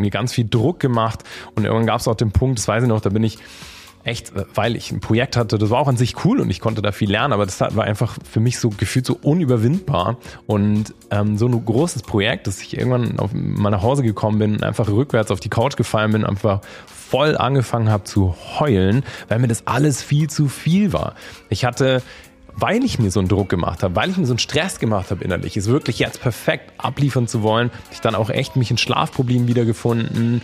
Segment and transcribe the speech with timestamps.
[0.00, 1.24] mir ganz viel Druck gemacht
[1.54, 3.38] und irgendwann gab es auch den Punkt, das weiß ich noch, da bin ich
[4.06, 6.80] echt, weil ich ein Projekt hatte, das war auch an sich cool und ich konnte
[6.80, 11.36] da viel lernen, aber das war einfach für mich so gefühlt so unüberwindbar und ähm,
[11.36, 15.32] so ein großes Projekt, dass ich irgendwann auf, mal nach Hause gekommen bin einfach rückwärts
[15.32, 20.02] auf die Couch gefallen bin, einfach voll angefangen habe zu heulen, weil mir das alles
[20.02, 21.14] viel zu viel war.
[21.50, 22.02] Ich hatte
[22.56, 25.10] weil ich mir so einen Druck gemacht habe, weil ich mir so einen Stress gemacht
[25.10, 28.78] habe innerlich, es wirklich jetzt perfekt abliefern zu wollen, ich dann auch echt mich in
[28.78, 30.42] Schlafproblemen wiedergefunden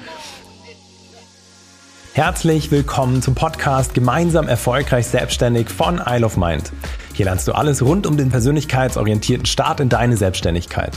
[2.15, 6.71] Herzlich willkommen zum Podcast Gemeinsam erfolgreich selbstständig von Isle of Mind.
[7.15, 10.93] Hier lernst du alles rund um den persönlichkeitsorientierten Start in deine Selbstständigkeit.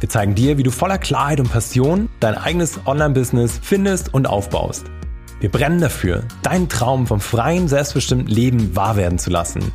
[0.00, 4.84] Wir zeigen dir, wie du voller Klarheit und Passion dein eigenes Online-Business findest und aufbaust.
[5.40, 9.72] Wir brennen dafür, deinen Traum vom freien, selbstbestimmten Leben wahr werden zu lassen.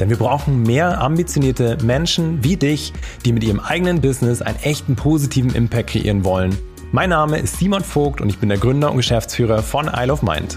[0.00, 2.92] Denn wir brauchen mehr ambitionierte Menschen wie dich,
[3.24, 6.56] die mit ihrem eigenen Business einen echten positiven Impact kreieren wollen
[6.92, 10.22] mein Name ist Simon Vogt und ich bin der Gründer und Geschäftsführer von Isle of
[10.22, 10.56] Mind.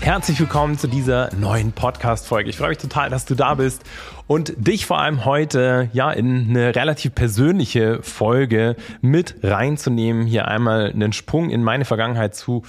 [0.00, 2.50] Herzlich willkommen zu dieser neuen Podcast-Folge.
[2.50, 3.82] Ich freue mich total, dass du da bist
[4.28, 10.92] und dich vor allem heute ja in eine relativ persönliche Folge mit reinzunehmen, hier einmal
[10.92, 12.62] einen Sprung in meine Vergangenheit zu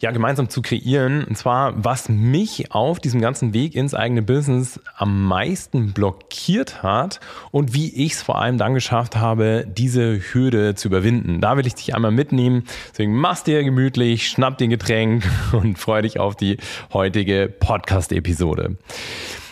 [0.00, 4.80] ja gemeinsam zu kreieren und zwar was mich auf diesem ganzen Weg ins eigene Business
[4.96, 7.20] am meisten blockiert hat
[7.52, 11.40] und wie ich es vor allem dann geschafft habe, diese Hürde zu überwinden.
[11.40, 12.64] Da will ich dich einmal mitnehmen.
[12.90, 16.56] Deswegen mach's dir gemütlich, schnapp den Getränk und freu dich auf die
[16.92, 18.76] heutige Podcast Episode.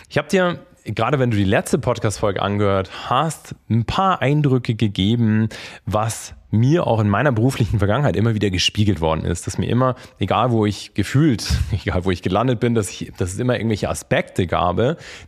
[0.09, 5.49] Ich habe dir gerade wenn du die letzte Podcast-Folge angehört hast, ein paar Eindrücke gegeben,
[5.85, 9.95] was mir auch in meiner beruflichen Vergangenheit immer wieder gespiegelt worden ist, dass mir immer,
[10.19, 13.89] egal wo ich gefühlt, egal wo ich gelandet bin, dass, ich, dass es immer irgendwelche
[13.89, 14.73] Aspekte gab,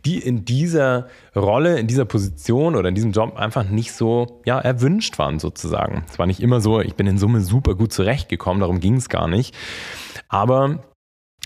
[0.05, 4.59] die in dieser Rolle, in dieser Position oder in diesem Job einfach nicht so ja,
[4.59, 6.03] erwünscht waren sozusagen.
[6.07, 9.09] Es war nicht immer so, ich bin in Summe super gut zurechtgekommen, darum ging es
[9.09, 9.55] gar nicht.
[10.29, 10.79] Aber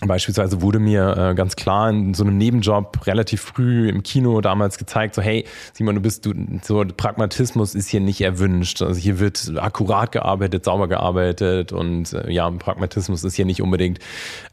[0.06, 4.78] Beispielsweise wurde mir äh, ganz klar in so einem Nebenjob relativ früh im Kino damals
[4.78, 5.44] gezeigt, so hey,
[5.74, 6.32] Simon, du bist du
[6.62, 8.80] so Pragmatismus ist hier nicht erwünscht.
[8.80, 13.98] Also hier wird akkurat gearbeitet, sauber gearbeitet und äh, ja, Pragmatismus ist hier nicht unbedingt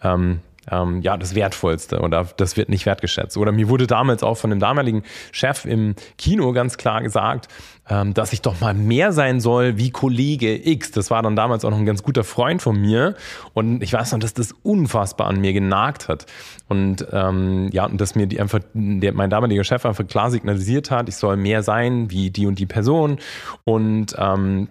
[0.03, 3.37] ähm, ähm, ja, das Wertvollste oder das wird nicht wertgeschätzt.
[3.37, 7.47] Oder mir wurde damals auch von dem damaligen Chef im Kino ganz klar gesagt,
[7.89, 10.91] ähm, dass ich doch mal mehr sein soll wie Kollege X.
[10.91, 13.15] Das war dann damals auch noch ein ganz guter Freund von mir.
[13.53, 16.25] Und ich weiß noch, dass das unfassbar an mir genagt hat.
[16.67, 20.91] Und ähm, ja, und dass mir die einfach, der, mein damaliger Chef einfach klar signalisiert
[20.91, 23.19] hat, ich soll mehr sein wie die und die Person.
[23.63, 24.67] Und ähm,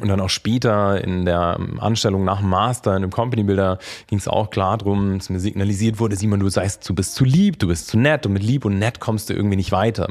[0.00, 4.18] und dann auch später in der Anstellung nach dem Master in dem Company Builder ging
[4.18, 7.58] es auch klar drum, dass mir signalisiert wurde, Simon, du sagst, du bist zu lieb,
[7.58, 10.08] du bist zu nett und mit lieb und nett kommst du irgendwie nicht weiter.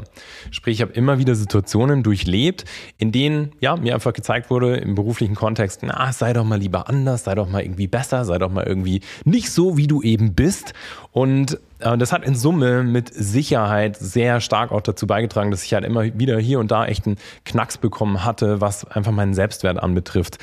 [0.50, 2.64] Sprich, ich habe immer wieder Situationen durchlebt,
[2.98, 6.88] in denen ja mir einfach gezeigt wurde im beruflichen Kontext, na, sei doch mal lieber
[6.88, 10.34] anders, sei doch mal irgendwie besser, sei doch mal irgendwie nicht so, wie du eben
[10.34, 10.74] bist.
[11.12, 15.84] Und das hat in Summe mit Sicherheit sehr stark auch dazu beigetragen, dass ich halt
[15.84, 20.38] immer wieder hier und da echt einen Knacks bekommen hatte, was einfach meinen Selbstwert anbetrifft.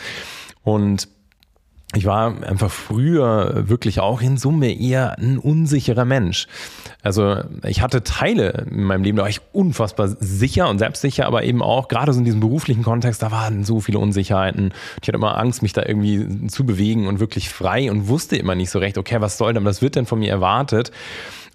[0.63, 1.07] Und
[1.95, 6.47] ich war einfach früher wirklich auch in Summe eher ein unsicherer Mensch.
[7.03, 11.43] Also ich hatte Teile in meinem Leben, da war ich unfassbar sicher und selbstsicher, aber
[11.43, 14.73] eben auch gerade so in diesem beruflichen Kontext, da waren so viele Unsicherheiten.
[15.01, 18.55] Ich hatte immer Angst, mich da irgendwie zu bewegen und wirklich frei und wusste immer
[18.55, 20.91] nicht so recht, okay, was soll denn, was wird denn von mir erwartet?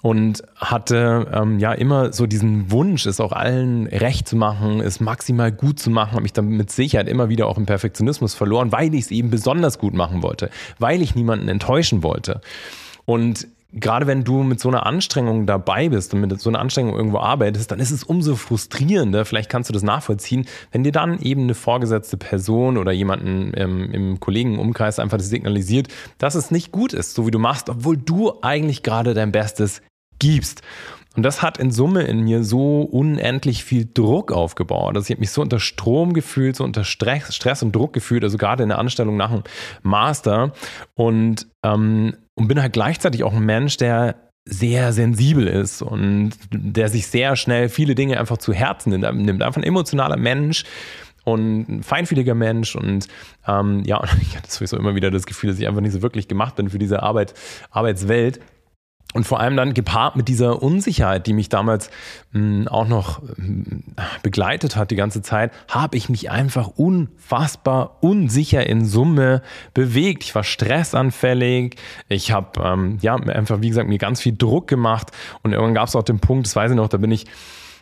[0.02, 5.00] Und hatte ähm, ja immer so diesen Wunsch, es auch allen recht zu machen, es
[5.00, 8.70] maximal gut zu machen, habe mich dann mit Sicherheit immer wieder auch im Perfektionismus verloren,
[8.70, 12.40] weil ich es eben besonders gut machen wollte, weil ich niemanden enttäuschen wollte.
[13.06, 16.94] Und gerade wenn du mit so einer Anstrengung dabei bist und mit so einer Anstrengung
[16.94, 21.18] irgendwo arbeitest, dann ist es umso frustrierender, vielleicht kannst du das nachvollziehen, wenn dir dann
[21.20, 25.88] eben eine vorgesetzte Person oder jemanden im, im Kollegenumkreis einfach signalisiert,
[26.18, 29.82] dass es nicht gut ist, so wie du machst, obwohl du eigentlich gerade dein Bestes
[30.18, 30.62] gibst.
[31.16, 34.94] Und das hat in Summe in mir so unendlich viel Druck aufgebaut.
[34.94, 38.22] Also ich habe mich so unter Strom gefühlt, so unter Stress, Stress und Druck gefühlt,
[38.22, 39.42] also gerade in der Anstellung nach dem
[39.82, 40.52] Master.
[40.94, 46.88] Und, ähm, und bin halt gleichzeitig auch ein Mensch, der sehr sensibel ist und der
[46.88, 49.42] sich sehr schnell viele Dinge einfach zu Herzen nimmt.
[49.42, 50.64] Einfach ein emotionaler Mensch
[51.24, 53.08] und ein feinfühliger Mensch und
[53.46, 56.28] ähm, ja, ich hatte sowieso immer wieder das Gefühl, dass ich einfach nicht so wirklich
[56.28, 57.34] gemacht bin für diese Arbeit,
[57.70, 58.40] Arbeitswelt.
[59.14, 61.88] Und vor allem dann gepaart mit dieser Unsicherheit, die mich damals
[62.32, 63.82] mh, hm, auch noch mh, hm,
[64.22, 70.24] begleitet hat die ganze Zeit, habe ich mich einfach unfassbar unsicher in Summe bewegt.
[70.24, 71.76] Ich war stressanfällig.
[72.08, 75.10] Ich habe ähm, ja einfach, wie gesagt, mir ganz viel Druck gemacht.
[75.42, 77.24] Und irgendwann gab es auch den Punkt, das weiß ich noch, da bin ich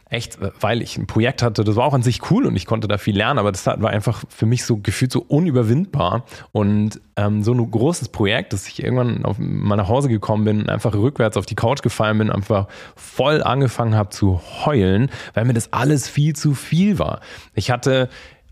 [0.08, 2.86] echt, weil ich ein Projekt hatte, das war auch an sich cool und ich konnte
[2.86, 6.24] da viel lernen, aber das war einfach für mich so gefühlt so unüberwindbar.
[6.52, 10.68] Und ähm, so ein großes Projekt, dass ich irgendwann auf, mal nach Hause gekommen bin
[10.68, 15.54] einfach rückwärts auf die Couch gefallen bin, einfach voll angefangen habe zu heulen, weil mir
[15.54, 17.20] das alles viel zu viel war.
[17.54, 18.08] Ich hatte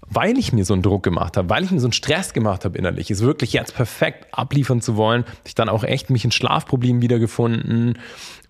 [0.09, 2.65] weil ich mir so einen Druck gemacht habe, weil ich mir so einen Stress gemacht
[2.65, 6.31] habe innerlich, es wirklich jetzt perfekt abliefern zu wollen, ich dann auch echt mich in
[6.31, 7.99] Schlafproblemen wiedergefunden.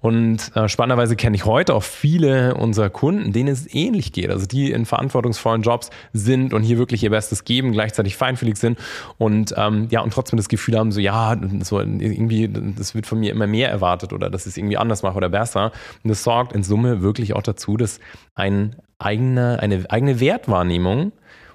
[0.00, 4.28] Und äh, spannenderweise kenne ich heute auch viele unserer Kunden, denen es ähnlich geht.
[4.28, 8.78] Also die in verantwortungsvollen Jobs sind und hier wirklich ihr Bestes geben, gleichzeitig feinfühlig sind
[9.16, 13.18] und ähm, ja und trotzdem das Gefühl haben, so ja, so irgendwie, das wird von
[13.18, 15.72] mir immer mehr erwartet oder dass ich es irgendwie anders mache oder besser.
[16.02, 17.98] Und das sorgt in Summe wirklich auch dazu, dass
[18.34, 21.12] ein eigene, eine eigene Wertwahrnehmung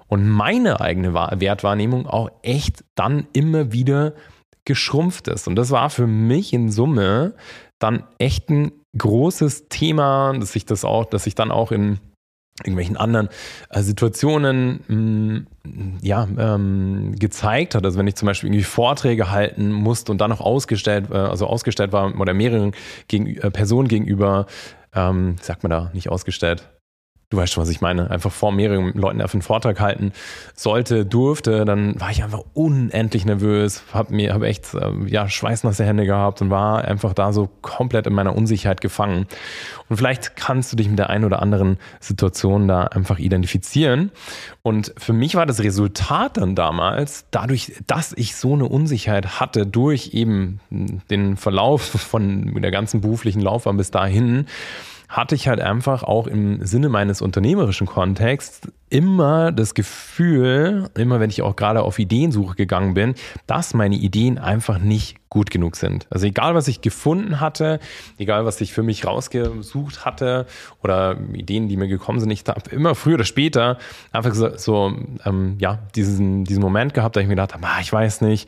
[0.09, 4.13] und meine eigene Wertwahrnehmung auch echt dann immer wieder
[4.65, 5.47] geschrumpft ist.
[5.47, 7.33] Und das war für mich in Summe
[7.77, 11.99] dann echt ein großes Thema, dass ich das auch, dass ich dann auch in
[12.63, 13.29] irgendwelchen anderen
[13.69, 17.85] äh, Situationen mh, mm, ja, ähm, gezeigt hat.
[17.85, 21.47] Also wenn ich zum Beispiel irgendwie Vorträge halten musste und dann noch ausgestellt, äh, also
[21.47, 22.73] ausgestellt war oder mehreren
[23.07, 24.45] gegen, äh, Personen gegenüber,
[24.93, 26.67] ähm, sagt man da, nicht ausgestellt,
[27.29, 30.13] du weißt schon, was ich meine, einfach vor mehreren Leuten auf einen Vortrag halten
[30.55, 35.85] sollte, durfte, dann war ich einfach unendlich nervös, habe mir hab echt äh, ja, schweißnasse
[35.85, 39.27] Hände gehabt und war einfach da so komplett in meiner Unsicherheit gefangen.
[39.89, 44.11] Und vielleicht kannst du dich mit der einen oder anderen Situation da einfach identifizieren.
[44.63, 49.67] Und für mich war das Resultat dann damals, dadurch, dass ich so eine Unsicherheit hatte,
[49.67, 54.47] durch eben den Verlauf von der ganzen beruflichen Laufbahn bis dahin,
[55.09, 58.61] hatte ich halt einfach auch im Sinne meines unternehmerischen Kontexts
[58.91, 63.15] immer das Gefühl, immer wenn ich auch gerade auf Ideensuche gegangen bin,
[63.47, 66.07] dass meine Ideen einfach nicht gut genug sind.
[66.11, 67.79] Also egal, was ich gefunden hatte,
[68.19, 70.45] egal, was ich für mich rausgesucht hatte
[70.83, 73.79] oder Ideen, die mir gekommen sind, ich habe immer früher oder später
[74.11, 74.93] einfach so,
[75.25, 78.47] ähm, ja, diesen, diesen Moment gehabt, da ich mir gedacht habe, ah, ich weiß nicht,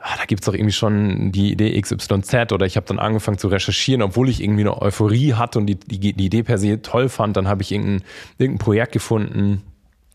[0.00, 3.38] ah, da gibt es doch irgendwie schon die Idee XYZ oder ich habe dann angefangen
[3.38, 6.82] zu recherchieren, obwohl ich irgendwie eine Euphorie hatte und die, die, die Idee per se
[6.82, 8.02] toll fand, dann habe ich irgendein,
[8.38, 9.62] irgendein Projekt gefunden,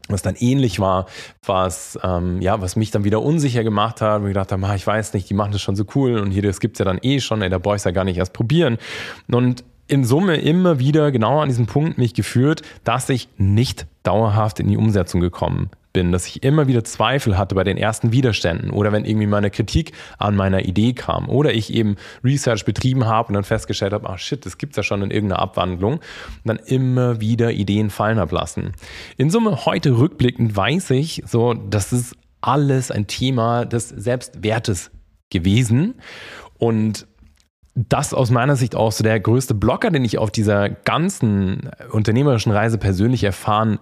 [0.07, 1.07] was dann ähnlich war,
[1.45, 4.75] was, ähm, ja, was mich dann wieder unsicher gemacht hat, wo ich gedacht habe, ah,
[4.75, 6.99] ich weiß nicht, die machen das schon so cool und hier, das gibt's ja dann
[7.01, 8.77] eh schon, ey, da brauche ich ja gar nicht erst probieren.
[9.31, 14.59] Und in Summe immer wieder genau an diesem Punkt mich geführt, dass ich nicht dauerhaft
[14.59, 18.69] in die Umsetzung gekommen bin, dass ich immer wieder Zweifel hatte bei den ersten Widerständen
[18.69, 23.29] oder wenn irgendwie meine Kritik an meiner Idee kam oder ich eben Research betrieben habe
[23.29, 26.01] und dann festgestellt habe, ah shit, das gibt's ja schon in irgendeiner Abwandlung
[26.43, 28.73] dann immer wieder Ideen fallen habe lassen.
[29.15, 34.91] In Summe heute rückblickend weiß ich so, das ist alles ein Thema des Selbstwertes
[35.31, 35.95] gewesen
[36.57, 37.07] und
[37.73, 42.51] das aus meiner Sicht auch so der größte Blocker, den ich auf dieser ganzen unternehmerischen
[42.51, 43.79] Reise persönlich erfahren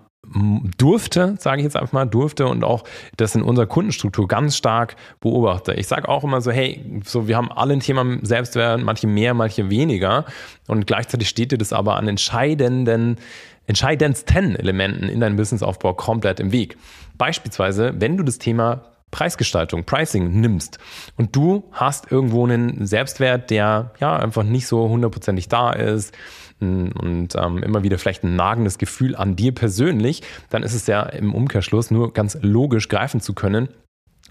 [0.78, 2.86] durfte, sage ich jetzt einfach mal, durfte und auch
[3.18, 5.74] das in unserer Kundenstruktur ganz stark beobachte.
[5.74, 9.34] Ich sage auch immer so, hey, so wir haben alle ein Thema Selbstwert, manche mehr,
[9.34, 10.26] manche weniger
[10.68, 13.18] und gleichzeitig steht dir das aber an entscheidenden
[13.66, 16.78] entscheidendsten Elementen in deinem Businessaufbau komplett im Weg.
[17.18, 18.82] Beispielsweise, wenn du das Thema
[19.12, 20.80] Preisgestaltung, Pricing nimmst
[21.18, 26.14] und du hast irgendwo einen Selbstwert, der ja einfach nicht so hundertprozentig da ist,
[26.60, 31.04] und ähm, immer wieder vielleicht ein nagendes Gefühl an dir persönlich, dann ist es ja
[31.04, 33.70] im Umkehrschluss nur ganz logisch greifen zu können,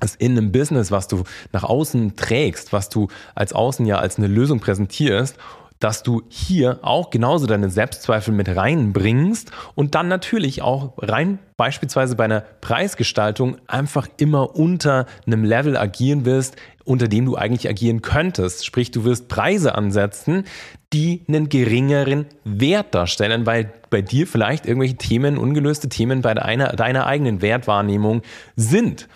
[0.00, 4.18] dass in einem Business, was du nach außen trägst, was du als Außen ja als
[4.18, 5.36] eine Lösung präsentierst,
[5.82, 12.14] dass du hier auch genauso deine Selbstzweifel mit reinbringst und dann natürlich auch rein beispielsweise
[12.14, 18.00] bei einer Preisgestaltung einfach immer unter einem Level agieren wirst, unter dem du eigentlich agieren
[18.00, 18.64] könntest.
[18.64, 20.44] Sprich, du wirst Preise ansetzen,
[20.92, 26.74] die einen geringeren Wert darstellen, weil bei dir vielleicht irgendwelche Themen, ungelöste Themen bei deiner,
[26.74, 28.22] deiner eigenen Wertwahrnehmung
[28.54, 29.08] sind.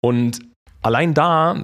[0.00, 0.40] Und
[0.82, 1.62] allein da,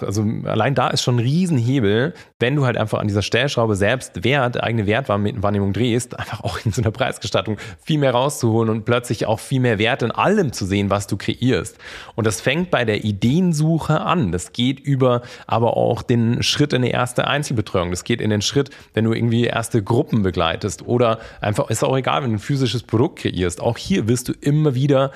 [0.00, 4.22] also allein da ist schon ein Riesenhebel, wenn du halt einfach an dieser Stellschraube selbst
[4.22, 9.26] Wert, eigene Wertwahrnehmung drehst, einfach auch in so einer Preisgestaltung viel mehr rauszuholen und plötzlich
[9.26, 11.78] auch viel mehr Wert in allem zu sehen, was du kreierst.
[12.16, 14.30] Und das fängt bei der Ideensuche an.
[14.32, 17.90] Das geht über aber auch den Schritt in die erste Einzelbetreuung.
[17.90, 21.96] Das geht in den Schritt, wenn du irgendwie erste Gruppen begleitest oder einfach, ist auch
[21.96, 23.60] egal, wenn du ein physisches Produkt kreierst.
[23.60, 25.12] Auch hier wirst du immer wieder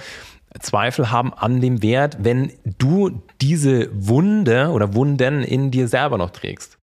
[0.61, 6.31] Zweifel haben an dem Wert, wenn du diese Wunde oder Wunden in dir selber noch
[6.31, 6.79] trägst.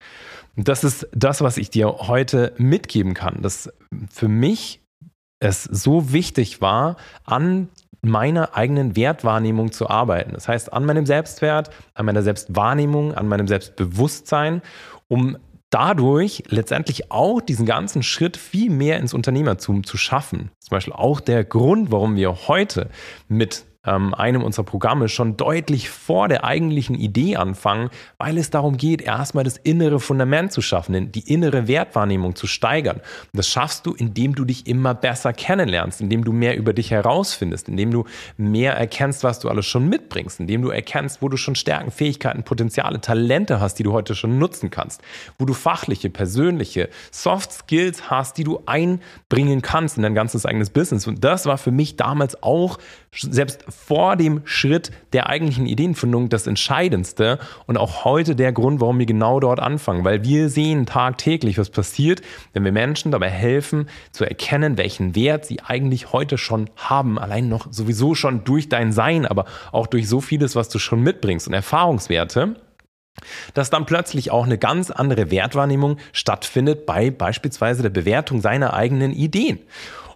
[0.56, 3.72] Und das ist das, was ich dir heute mitgeben kann, dass
[4.10, 4.82] für mich
[5.40, 7.70] es so wichtig war, an
[8.02, 10.34] meiner eigenen Wertwahrnehmung zu arbeiten.
[10.34, 14.62] Das heißt, an meinem Selbstwert, an meiner Selbstwahrnehmung, an meinem Selbstbewusstsein,
[15.08, 15.38] um
[15.72, 20.52] dadurch letztendlich auch diesen ganzen Schritt viel mehr ins Unternehmertum zu schaffen.
[20.60, 22.90] Zum Beispiel auch der Grund, warum wir heute
[23.28, 28.78] mit ähm, einem unserer Programme schon deutlich vor der eigentlichen Idee anfangen, weil es darum
[28.78, 32.98] geht, erstmal das innere Fundament zu schaffen, die innere Wertwahrnehmung zu steigern.
[32.98, 36.92] Und das schaffst du, indem du dich immer besser kennenlernst, indem du mehr über dich
[36.92, 38.06] herausfindest, indem du
[38.38, 42.44] mehr erkennst, was du alles schon mitbringst, indem du erkennst, wo du schon Stärken, Fähigkeiten,
[42.44, 45.02] Potenziale, Talente hast, die du heute schon nutzen kannst,
[45.40, 50.70] wo du fachliche, persönliche, Soft Skills hast, die du einbringen kannst in dein ganzes eigenes
[50.70, 51.08] Business.
[51.08, 52.78] Und das war für mich damals auch
[53.14, 59.00] selbst vor dem Schritt der eigentlichen Ideenfindung das Entscheidendste und auch heute der Grund, warum
[59.00, 62.22] wir genau dort anfangen, weil wir sehen tagtäglich, was passiert,
[62.54, 67.50] wenn wir Menschen dabei helfen, zu erkennen, welchen Wert sie eigentlich heute schon haben, allein
[67.50, 71.48] noch sowieso schon durch dein Sein, aber auch durch so vieles, was du schon mitbringst
[71.48, 72.56] und Erfahrungswerte
[73.54, 79.12] dass dann plötzlich auch eine ganz andere Wertwahrnehmung stattfindet bei beispielsweise der Bewertung seiner eigenen
[79.12, 79.60] Ideen.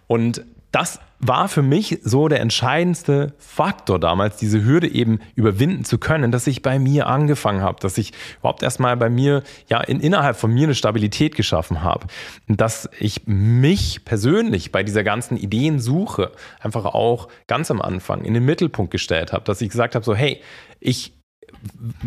[0.06, 5.98] Und das war für mich so der entscheidendste Faktor damals, diese Hürde eben überwinden zu
[5.98, 10.00] können, dass ich bei mir angefangen habe, dass ich überhaupt erstmal bei mir, ja, in,
[10.00, 12.06] innerhalb von mir eine Stabilität geschaffen habe.
[12.48, 18.44] Dass ich mich persönlich bei dieser ganzen Ideensuche einfach auch ganz am Anfang in den
[18.44, 20.40] Mittelpunkt gestellt habe, dass ich gesagt habe, so, hey,
[20.80, 21.15] ich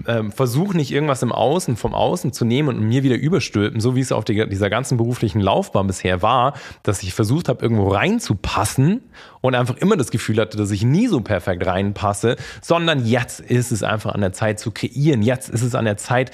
[0.07, 3.95] ähm, versuche nicht irgendwas im Außen, vom Außen zu nehmen und mir wieder überstülpen, so
[3.95, 6.53] wie es auf die, dieser ganzen beruflichen Laufbahn bisher war,
[6.83, 9.01] dass ich versucht habe, irgendwo reinzupassen
[9.41, 13.71] und einfach immer das Gefühl hatte, dass ich nie so perfekt reinpasse, sondern jetzt ist
[13.71, 15.21] es einfach an der Zeit zu kreieren.
[15.21, 16.31] Jetzt ist es an der Zeit,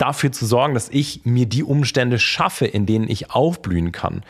[0.00, 4.22] dafür zu sorgen, dass ich mir die Umstände schaffe, in denen ich aufblühen kann.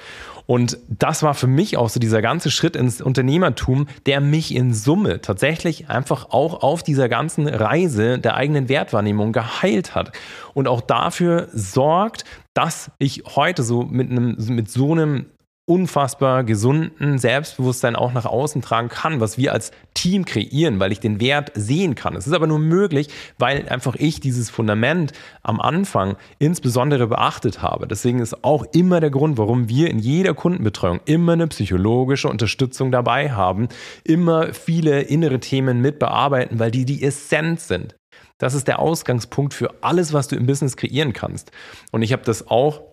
[0.50, 4.74] Und das war für mich auch so dieser ganze Schritt ins Unternehmertum, der mich in
[4.74, 10.10] Summe tatsächlich einfach auch auf dieser ganzen Reise der eigenen Wertwahrnehmung geheilt hat.
[10.52, 15.26] Und auch dafür sorgt, dass ich heute so mit einem, mit so einem
[15.70, 20.98] unfassbar gesunden Selbstbewusstsein auch nach außen tragen kann, was wir als Team kreieren, weil ich
[20.98, 22.16] den Wert sehen kann.
[22.16, 23.06] Es ist aber nur möglich,
[23.38, 25.12] weil einfach ich dieses Fundament
[25.44, 27.86] am Anfang insbesondere beachtet habe.
[27.86, 32.90] Deswegen ist auch immer der Grund, warum wir in jeder Kundenbetreuung immer eine psychologische Unterstützung
[32.90, 33.68] dabei haben,
[34.02, 37.94] immer viele innere Themen mit bearbeiten, weil die die Essenz sind.
[38.38, 41.52] Das ist der Ausgangspunkt für alles, was du im Business kreieren kannst.
[41.92, 42.89] Und ich habe das auch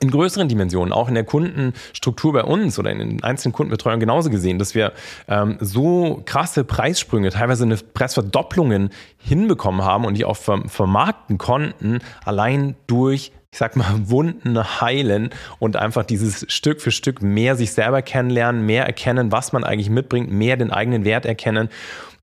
[0.00, 4.30] in größeren Dimensionen, auch in der Kundenstruktur bei uns oder in den einzelnen Kundenbetreuungen genauso
[4.30, 4.92] gesehen, dass wir
[5.28, 12.74] ähm, so krasse Preissprünge, teilweise eine Preisverdopplungen hinbekommen haben und die auch vermarkten konnten, allein
[12.86, 18.02] durch ich sag mal, Wunden heilen und einfach dieses Stück für Stück mehr sich selber
[18.02, 21.70] kennenlernen, mehr erkennen, was man eigentlich mitbringt, mehr den eigenen Wert erkennen.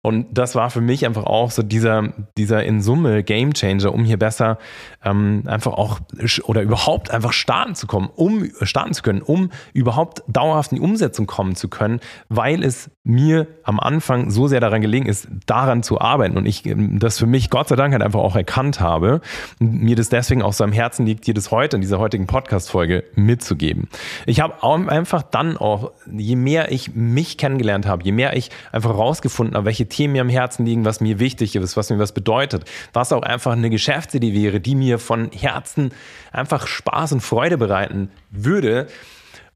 [0.05, 4.03] Und das war für mich einfach auch so dieser, dieser in Summe Game Changer, um
[4.03, 4.57] hier besser
[5.01, 6.01] ähm, einfach auch
[6.43, 10.81] oder überhaupt einfach starten zu kommen, um starten zu können, um überhaupt dauerhaft in die
[10.81, 15.83] Umsetzung kommen zu können, weil es mir am Anfang so sehr daran gelegen ist, daran
[15.83, 18.81] zu arbeiten und ich ähm, das für mich Gott sei Dank halt einfach auch erkannt
[18.81, 19.21] habe
[19.61, 22.27] und mir das deswegen auch so am Herzen liegt, dir das heute in dieser heutigen
[22.27, 23.87] Podcast-Folge mitzugeben.
[24.25, 28.97] Ich habe einfach dann auch, je mehr ich mich kennengelernt habe, je mehr ich einfach
[28.97, 32.13] rausgefunden habe, welche Themen mir am Herzen liegen, was mir wichtig ist, was mir was
[32.13, 35.91] bedeutet, was auch einfach eine Geschäftsidee wäre, die mir von Herzen
[36.31, 38.87] einfach Spaß und Freude bereiten würde.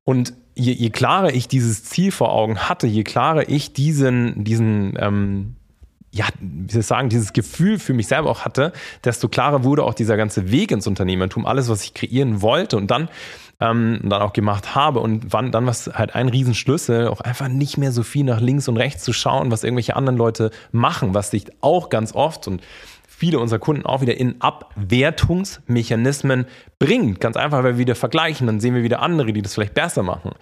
[0.04, 4.98] Und je, je klarer ich dieses Ziel vor Augen hatte, je klarer ich diesen, diesen
[5.00, 5.56] ähm,
[6.12, 9.84] ja, wie soll ich sagen, dieses Gefühl für mich selber auch hatte, desto klarer wurde
[9.84, 12.78] auch dieser ganze Weg ins Unternehmertum, alles, was ich kreieren wollte.
[12.78, 13.10] Und dann
[13.60, 15.00] ähm, dann auch gemacht habe.
[15.00, 18.68] Und wann, dann was halt ein Riesenschlüssel, auch einfach nicht mehr so viel nach links
[18.68, 22.62] und rechts zu schauen, was irgendwelche anderen Leute machen, was sich auch ganz oft und
[23.08, 26.46] viele unserer Kunden auch wieder in Abwertungsmechanismen
[26.78, 27.20] bringt.
[27.20, 30.04] Ganz einfach, weil wir wieder vergleichen, dann sehen wir wieder andere, die das vielleicht besser
[30.04, 30.34] machen.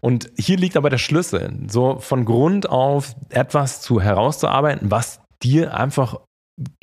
[0.00, 5.74] Und hier liegt aber der Schlüssel, so von Grund auf etwas zu herauszuarbeiten, was dir
[5.74, 6.20] einfach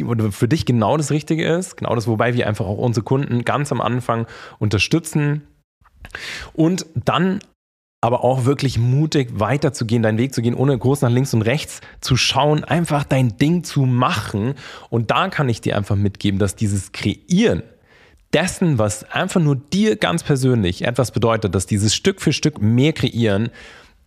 [0.03, 3.45] oder für dich genau das Richtige ist, genau das, wobei wir einfach auch unsere Kunden
[3.45, 4.27] ganz am Anfang
[4.59, 5.47] unterstützen,
[6.53, 7.39] und dann
[8.03, 11.81] aber auch wirklich mutig weiterzugehen, deinen Weg zu gehen, ohne groß nach links und rechts
[12.01, 14.55] zu schauen, einfach dein Ding zu machen.
[14.89, 17.61] Und da kann ich dir einfach mitgeben, dass dieses Kreieren
[18.33, 22.93] dessen, was einfach nur dir ganz persönlich etwas bedeutet, dass dieses Stück für Stück mehr
[22.93, 23.51] kreieren,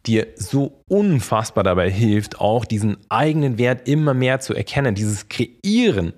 [0.06, 4.94] dir so unfassbar dabei hilft, auch diesen eigenen Wert immer mehr zu erkennen.
[4.94, 6.14] Dieses Kreieren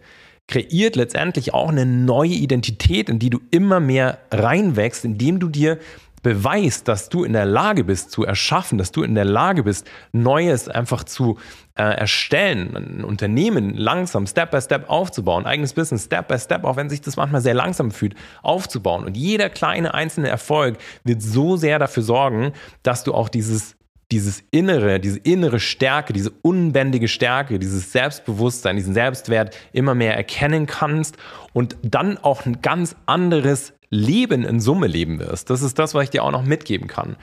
[0.48, 5.78] kreiert letztendlich auch eine neue Identität, in die du immer mehr reinwächst, indem du dir
[6.22, 9.88] beweist, dass du in der Lage bist zu erschaffen, dass du in der Lage bist,
[10.10, 11.38] Neues einfach zu
[11.76, 16.74] äh, erstellen, ein Unternehmen langsam, Step by Step aufzubauen, eigenes Business, Step by Step, auch
[16.74, 19.04] wenn sich das manchmal sehr langsam fühlt, aufzubauen.
[19.04, 23.76] Und jeder kleine einzelne Erfolg wird so sehr dafür sorgen, dass du auch dieses
[24.16, 30.64] dieses innere, diese innere Stärke, diese unbändige Stärke, dieses Selbstbewusstsein, diesen Selbstwert immer mehr erkennen
[30.64, 31.18] kannst
[31.52, 35.50] und dann auch ein ganz anderes Leben in Summe leben wirst.
[35.50, 37.16] Das ist das, was ich dir auch noch mitgeben kann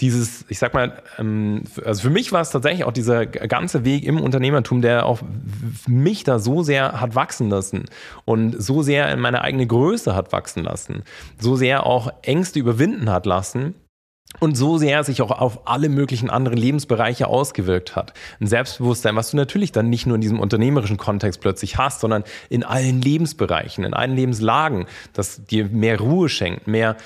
[0.00, 4.04] dieses, ich sag mal, ähm, also für mich war es tatsächlich auch dieser ganze Weg
[4.04, 5.20] im Unternehmertum, der auch
[5.86, 7.84] mich da so sehr hat wachsen lassen
[8.24, 11.02] und so sehr in meine eigene Größe hat wachsen lassen,
[11.38, 13.74] so sehr auch Ängste überwinden hat lassen,
[14.38, 18.14] und so sehr sich auch auf alle möglichen anderen Lebensbereiche ausgewirkt hat.
[18.40, 22.24] Ein Selbstbewusstsein, was du natürlich dann nicht nur in diesem unternehmerischen Kontext plötzlich hast, sondern
[22.48, 26.96] in allen Lebensbereichen, in allen Lebenslagen, das dir mehr Ruhe schenkt, mehr,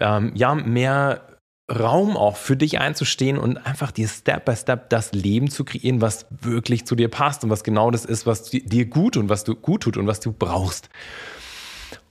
[0.00, 1.20] ähm, ja, mehr
[1.70, 6.00] Raum auch für dich einzustehen und einfach dir Step by Step das Leben zu kreieren,
[6.00, 9.44] was wirklich zu dir passt und was genau das ist, was dir gut und was
[9.44, 10.90] du gut tut und was du brauchst.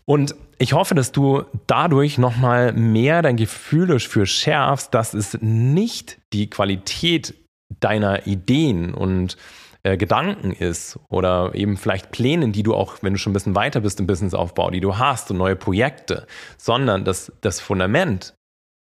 [0.06, 6.20] Und ich hoffe, dass du dadurch nochmal mehr dein Gefühl dafür schärfst, dass es nicht
[6.34, 7.34] die Qualität
[7.80, 9.38] deiner Ideen und
[9.82, 13.56] äh, Gedanken ist oder eben vielleicht Plänen, die du auch, wenn du schon ein bisschen
[13.56, 16.28] weiter bist im Businessaufbau, die du hast und neue Projekte,
[16.58, 18.36] sondern dass das Fundament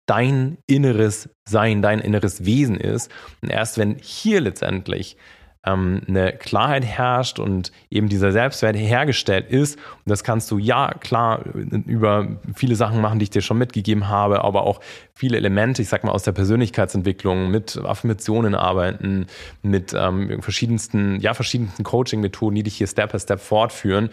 [0.08, 3.12] dein inneres Sein, dein inneres Wesen ist.
[3.44, 5.16] Und erst wenn hier letztendlich
[5.68, 10.94] ähm, eine Klarheit herrscht und eben dieser Selbstwert hergestellt ist, und das kannst du ja
[10.94, 11.44] klar
[11.86, 14.80] über viele Sachen machen, die ich dir schon mitgegeben habe, aber auch
[15.14, 19.28] viele Elemente, ich sag mal aus der Persönlichkeitsentwicklung, mit Affirmationen arbeiten,
[19.62, 24.10] mit ähm, verschiedensten, ja, verschiedensten Coaching-Methoden, die dich hier Step by Step fortführen.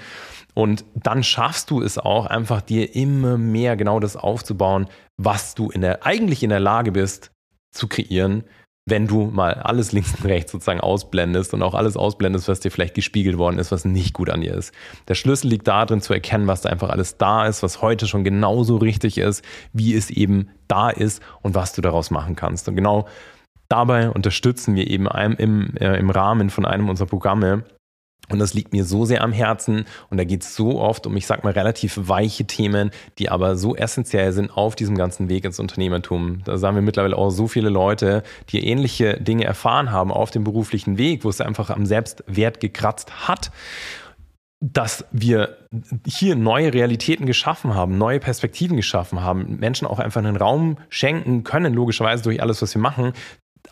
[0.55, 5.71] Und dann schaffst du es auch, einfach dir immer mehr genau das aufzubauen, was du
[5.71, 7.31] in der, eigentlich in der Lage bist
[7.73, 8.45] zu kreieren,
[8.87, 12.71] wenn du mal alles links und rechts sozusagen ausblendest und auch alles ausblendest, was dir
[12.71, 14.75] vielleicht gespiegelt worden ist, was nicht gut an dir ist.
[15.09, 18.25] Der Schlüssel liegt darin zu erkennen, was da einfach alles da ist, was heute schon
[18.25, 22.69] genauso richtig ist, wie es eben da ist und was du daraus machen kannst.
[22.69, 23.09] Und genau
[23.69, 27.65] dabei unterstützen wir eben im, äh, im Rahmen von einem unserer Programme
[28.31, 31.17] und das liegt mir so sehr am Herzen und da geht es so oft um,
[31.17, 35.45] ich sag mal, relativ weiche Themen, die aber so essentiell sind auf diesem ganzen Weg
[35.45, 36.43] ins Unternehmertum.
[36.45, 40.45] Da sagen wir mittlerweile auch so viele Leute, die ähnliche Dinge erfahren haben auf dem
[40.45, 43.51] beruflichen Weg, wo es einfach am Selbstwert gekratzt hat
[44.73, 45.59] dass wir
[46.07, 51.45] hier neue Realitäten geschaffen haben, neue Perspektiven geschaffen haben, Menschen auch einfach einen Raum schenken
[51.45, 53.13] können, logischerweise durch alles, was wir machen,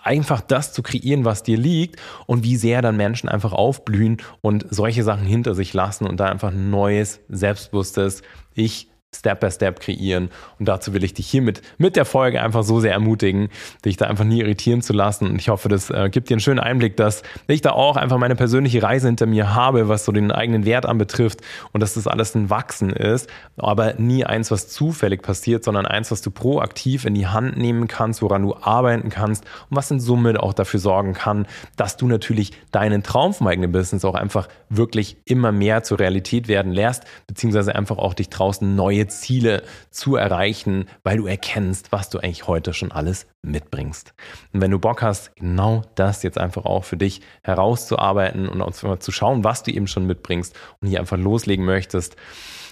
[0.03, 4.67] einfach das zu kreieren, was dir liegt und wie sehr dann Menschen einfach aufblühen und
[4.71, 8.23] solche Sachen hinter sich lassen und da einfach ein neues, selbstbewusstes
[8.55, 10.31] Ich Step by Step kreieren.
[10.59, 13.49] Und dazu will ich dich hiermit mit der Folge einfach so sehr ermutigen,
[13.85, 15.29] dich da einfach nie irritieren zu lassen.
[15.29, 18.19] Und ich hoffe, das äh, gibt dir einen schönen Einblick, dass ich da auch einfach
[18.19, 21.41] meine persönliche Reise hinter mir habe, was so den eigenen Wert anbetrifft
[21.73, 26.11] und dass das alles ein Wachsen ist, aber nie eins, was zufällig passiert, sondern eins,
[26.11, 30.01] was du proaktiv in die Hand nehmen kannst, woran du arbeiten kannst und was in
[30.01, 31.47] Summe auch dafür sorgen kann,
[31.77, 36.49] dass du natürlich deinen Traum vom eigenen Business auch einfach wirklich immer mehr zur Realität
[36.49, 41.93] werden lässt, beziehungsweise einfach auch dich draußen neue neue Ziele zu erreichen, weil du erkennst,
[41.93, 44.15] was du eigentlich heute schon alles mitbringst.
[44.53, 49.13] Und wenn du Bock hast, genau das jetzt einfach auch für dich herauszuarbeiten und zu
[49.13, 52.17] schauen, was du eben schon mitbringst und hier einfach loslegen möchtest,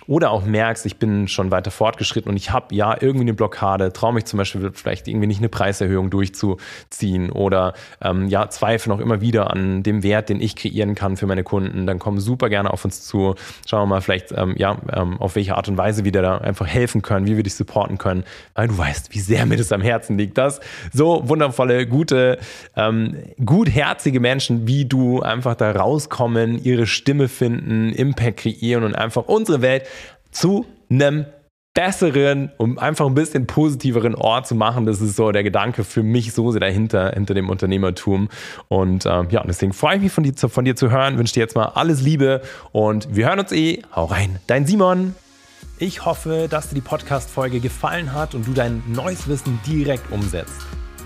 [0.07, 3.93] oder auch merkst, ich bin schon weiter fortgeschritten und ich habe ja irgendwie eine Blockade,
[3.93, 9.01] traue mich zum Beispiel vielleicht irgendwie nicht eine Preiserhöhung durchzuziehen oder ähm, ja, zweifle noch
[9.01, 12.49] immer wieder an dem Wert, den ich kreieren kann für meine Kunden, dann komm super
[12.49, 13.35] gerne auf uns zu.
[13.67, 16.39] Schauen wir mal vielleicht, ähm, ja, ähm, auf welche Art und Weise wir dir da
[16.39, 19.73] einfach helfen können, wie wir dich supporten können, weil du weißt, wie sehr mir das
[19.73, 20.61] am Herzen liegt, dass
[20.93, 22.39] so wundervolle, gute,
[22.77, 29.25] ähm, gutherzige Menschen wie du einfach da rauskommen, ihre Stimme finden, Impact kreieren und einfach
[29.27, 29.85] unsere Welt
[30.31, 31.27] zu einem
[31.75, 34.87] besseren, um einfach ein bisschen positiveren Ort zu machen.
[34.87, 38.29] Das ist so der Gedanke für mich so sehr dahinter, hinter dem Unternehmertum.
[38.69, 41.41] Und ähm, ja, deswegen freue ich mich von dir, von dir zu hören, wünsche dir
[41.41, 43.83] jetzt mal alles Liebe und wir hören uns eh.
[43.95, 45.15] Hau rein, dein Simon.
[45.79, 50.67] Ich hoffe, dass dir die Podcast-Folge gefallen hat und du dein neues Wissen direkt umsetzt.